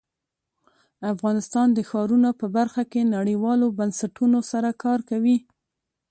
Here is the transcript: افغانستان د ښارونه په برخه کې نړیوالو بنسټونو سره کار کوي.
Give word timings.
افغانستان 1.13 1.67
د 1.73 1.79
ښارونه 1.89 2.29
په 2.39 2.45
برخه 2.57 2.83
کې 2.91 3.11
نړیوالو 3.15 3.67
بنسټونو 3.77 4.39
سره 4.51 4.69
کار 4.83 4.99
کوي. 5.09 5.37